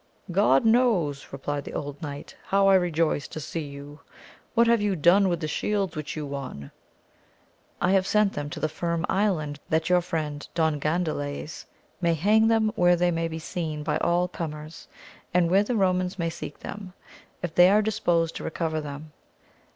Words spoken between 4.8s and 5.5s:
you done with the